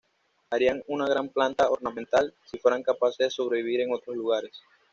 [0.49, 4.59] Harían una gran planta ornamental si fueran capaces de sobrevivir en otros lugares.